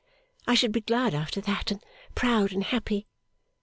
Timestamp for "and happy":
2.53-3.05